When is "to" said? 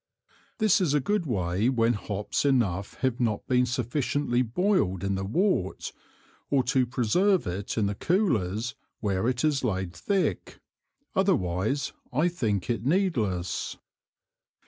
6.63-6.87